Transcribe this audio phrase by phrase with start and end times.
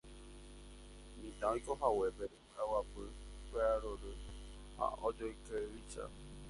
[1.19, 3.03] mitã oikohaguépe py'aguapy,
[3.49, 4.11] py'arory
[4.77, 6.03] ha ojoyke'ýicha